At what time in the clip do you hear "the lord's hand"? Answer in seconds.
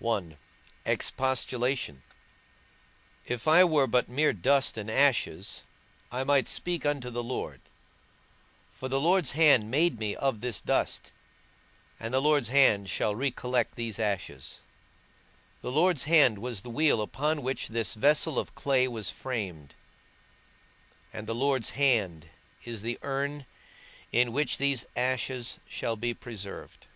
8.88-9.72, 12.14-12.88, 15.62-16.38, 21.26-22.28